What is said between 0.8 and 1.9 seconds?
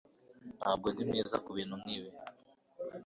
ndi mwiza kubintu